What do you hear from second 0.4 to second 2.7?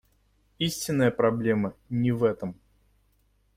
Истинная проблема не в этом.